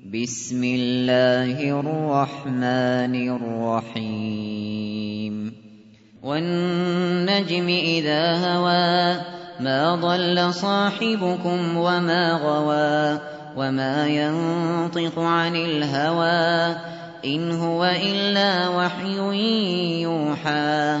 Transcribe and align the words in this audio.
بسم 0.00 0.64
الله 0.64 1.60
الرحمن 1.60 3.14
الرحيم. 3.92 5.52
والنجم 6.22 7.68
إذا 7.68 8.24
هوى 8.34 9.20
ما 9.60 9.94
ضل 9.94 10.54
صاحبكم 10.54 11.76
وما 11.76 12.32
غوى 12.32 13.20
وما 13.56 14.06
ينطق 14.06 15.18
عن 15.18 15.56
الهوى 15.56 16.76
إن 17.24 17.50
هو 17.50 17.84
إلا 17.84 18.68
وحي 18.68 19.18
يوحى 20.02 21.00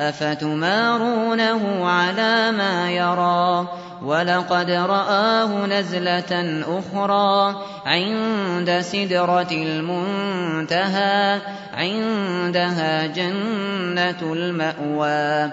أفتمارونه 0.00 1.88
على 1.88 2.52
ما 2.52 2.90
يرى 2.90 3.68
ولقد 4.02 4.70
رآه 4.70 5.66
نزلة 5.66 6.62
أخرى 6.78 7.56
عند 7.86 8.80
سدرة 8.80 9.52
المنتهى 9.52 11.40
عندها 11.74 13.06
جنة 13.06 14.32
المأوى 14.32 15.52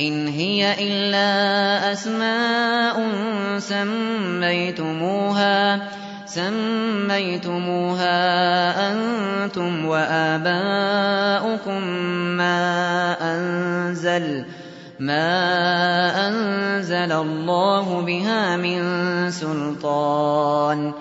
إن 0.00 0.28
هي 0.28 0.76
إلا 0.78 1.92
أسماء 1.92 2.96
سميتموها 3.58 5.16
سميتموها 6.26 8.12
أنتم 8.92 9.84
وآباؤكم 9.84 11.82
ما 12.36 13.16
أنزل 13.20 14.44
ما 15.00 16.28
أنزل 16.28 17.12
الله 17.12 18.00
بها 18.00 18.56
من 18.56 18.80
سلطان. 19.30 20.92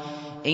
إن 0.46 0.52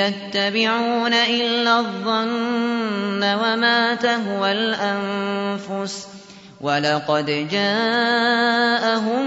يتبعون 0.00 1.12
إلا 1.12 1.78
الظن 1.78 3.24
وما 3.24 3.94
تهوى 3.94 4.52
الأنفس. 4.52 6.19
ولقد 6.60 7.48
جاءهم 7.50 9.26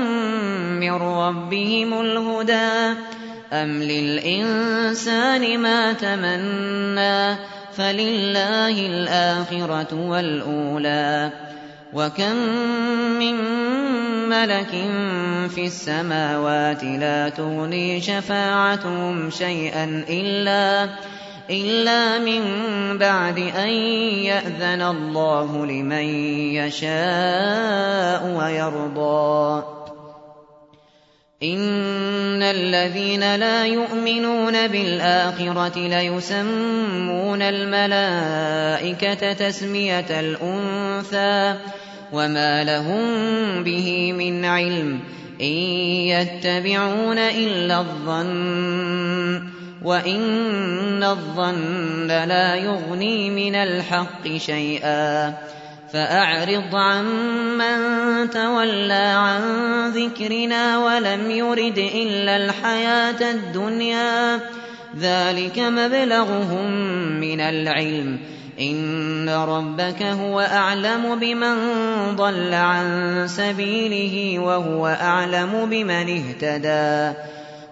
من 0.80 0.94
ربهم 0.94 2.02
الهدى 2.02 3.00
أم 3.54 3.84
للإنسان 3.84 5.60
ما 5.60 5.94
تمنى 5.94 7.36
فلله 7.74 8.86
الآخرة 8.86 10.10
والأولى 10.10 11.32
وكم 11.94 12.36
من 13.20 13.36
ملك 14.30 14.72
في 15.56 15.66
السماوات 15.66 16.84
لا 16.84 17.30
تغني 17.30 18.02
شفاعتهم 18.02 19.30
شيئا 19.30 20.06
إلا 20.10 20.90
إلا 21.50 22.20
من 22.20 22.44
بعد 22.98 23.38
أن 23.40 23.70
يأذن 24.24 24.82
الله 24.82 25.66
لمن 25.66 26.06
يشاء 26.56 28.22
ويرضى. 28.38 29.64
إن 31.44 32.44
الذين 32.44 33.36
لا 33.36 33.66
يؤمنون 33.66 34.68
بالآخرة 34.68 35.88
ليسمون 35.88 37.42
الملائكة 37.42 39.34
تسمية 39.34 40.20
الأنثى 40.20 41.56
وما 42.14 42.64
لهم 42.64 43.04
به 43.64 44.14
من 44.14 44.46
علم 44.46 45.00
إن 45.42 45.58
يتبعون 46.08 47.18
إلا 47.18 47.80
الظن 47.80 49.53
وإن 49.84 51.04
الظن 51.04 52.08
لا 52.08 52.56
يغني 52.56 53.30
من 53.30 53.56
الحق 53.56 54.28
شيئا 54.38 55.34
فأعرض 55.94 56.76
عمن 56.76 58.30
تولى 58.30 59.14
عن 59.16 59.42
ذكرنا 59.92 60.78
ولم 60.78 61.32
يرد 61.32 61.78
إلا 61.78 62.38
الحياة 62.38 63.32
الدنيا 63.32 64.40
ذلك 65.00 65.60
مبلغهم 65.60 66.72
من 67.20 67.42
العلم 67.42 68.20
إن 68.60 69.30
ربك 69.30 70.04
هو 70.04 70.40
أعلم 70.40 71.20
بمن 71.20 71.56
ضل 72.16 72.54
عن 72.54 72.88
سبيله 73.28 74.40
وهو 74.40 74.88
أعلم 74.88 75.68
بمن 75.70 76.10
اهتدى 76.18 77.18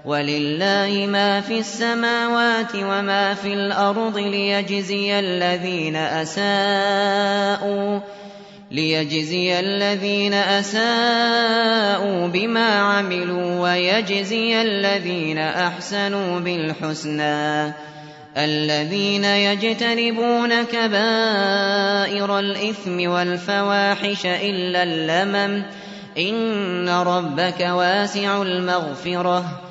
ولله 0.06 1.08
ما 1.10 1.42
في 1.42 1.60
السماوات 1.60 2.76
وما 2.76 3.34
في 3.34 3.54
الأرض 3.54 4.18
ليجزي 4.18 5.20
الذين 5.20 5.96
أساءوا 5.96 8.00
ليجزي 8.72 9.60
الذين 9.60 10.34
أساءوا 10.34 12.28
بما 12.28 12.80
عملوا 12.80 13.62
ويجزي 13.62 14.62
الذين 14.62 15.38
أحسنوا 15.38 16.40
بالحسنى 16.40 17.74
الذين 18.38 19.26
يجتنبون 19.26 20.64
كبائر 20.64 22.40
الإثم 22.40 23.10
والفواحش 23.10 24.26
إلا 24.26 24.84
اللمم 24.84 25.64
إن 26.18 26.90
ربك 26.90 27.60
واسع 27.60 28.42
المغفرة 28.42 29.71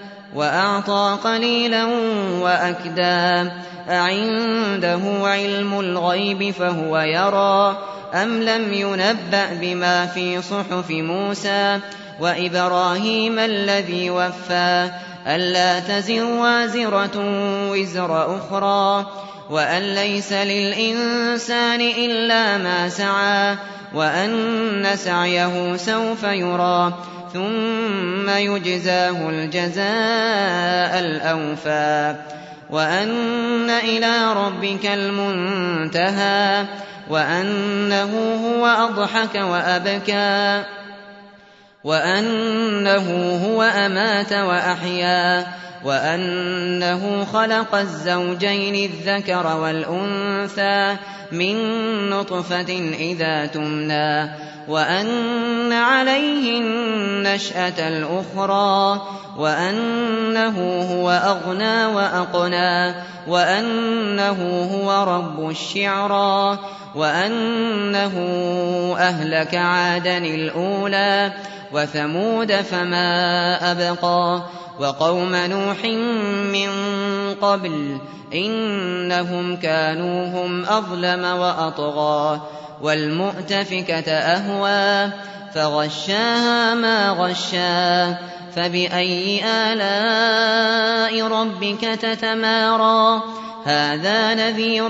وأعطى 0.35 1.17
قليلا 1.23 1.85
وأكدى. 2.39 3.51
أعنده 3.89 5.01
علم 5.23 5.79
الغيب 5.79 6.51
فهو 6.51 6.99
يرى. 6.99 7.77
أم 8.13 8.43
لم 8.43 8.73
ينبأ 8.73 9.53
بما 9.61 10.05
في 10.05 10.41
صحف 10.41 10.89
موسى 10.89 11.79
وإبراهيم 12.19 13.39
الذي 13.39 14.09
وفى؟ 14.09 14.89
ألا 15.27 15.79
تزر 15.79 16.23
وازرة 16.23 17.11
وزر 17.71 18.37
أخرى. 18.37 19.05
وأن 19.49 19.95
ليس 19.95 20.33
للإنسان 20.33 21.81
إلا 21.81 22.57
ما 22.57 22.89
سعى. 22.89 23.55
وأن 23.93 24.87
سعيه 24.95 25.77
سوف 25.77 26.23
يرى. 26.23 26.93
ثم 27.33 28.10
يجزاه 28.37 29.29
الجزاء 29.29 30.99
الأوفى 30.99 32.15
وأن 32.69 33.69
إلى 33.69 34.33
ربك 34.33 34.85
المنتهى 34.85 36.65
وأنه 37.09 38.11
هو 38.45 38.65
أضحك 38.65 39.35
وأبكى 39.35 40.63
وأنه 41.83 43.39
هو 43.45 43.63
أمات 43.63 44.33
وأحيا 44.33 45.47
وأنه 45.83 47.25
خلق 47.25 47.75
الزوجين 47.75 48.89
الذكر 48.91 49.47
والأنثى 49.57 50.97
من 51.31 51.55
نطفة 52.09 52.91
إذا 52.99 53.45
تمنى 53.45 54.29
وأن 54.67 55.71
عليه 55.71 56.59
النشأة 56.59 57.87
الأخرى 57.87 59.01
وأنه 59.37 60.81
هو 60.93 61.09
أغنى 61.09 61.85
وأقنى 61.85 62.95
وأنه 63.27 64.69
هو 64.73 65.03
رب 65.03 65.49
الشعرى 65.49 66.59
وأنه 66.95 68.15
أهلك 68.99 69.55
عادا 69.55 70.17
الأولى 70.17 71.33
وثمود 71.73 72.51
فما 72.51 73.71
أبقى 73.71 74.41
وقوم 74.81 75.35
نوح 75.35 75.85
من 76.53 76.69
قبل 77.41 77.97
إنهم 78.33 79.55
كانوا 79.55 80.27
هم 80.27 80.65
أظلم 80.65 81.23
وأطغى 81.23 82.41
والمؤتفكة 82.81 84.11
أهوى 84.11 85.11
فغشاها 85.53 86.73
ما 86.73 87.09
غشا 87.09 88.17
فبأي 88.55 89.41
آلاء 89.45 91.27
ربك 91.27 91.81
تتمارى 91.81 93.21
هذا 93.65 94.33
نذير 94.33 94.89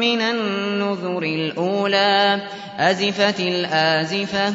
من 0.00 0.20
النذر 0.20 1.22
الأولى 1.22 2.40
أزفت 2.78 3.40
الآزفة 3.40 4.54